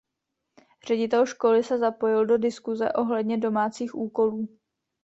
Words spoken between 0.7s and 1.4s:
Ředitel